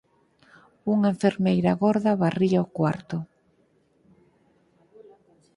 Unha 0.93 1.11
enfermeira 1.15 1.77
gorda 1.83 2.19
varría 2.23 2.65
o 2.65 2.71
cuarto. 2.77 3.17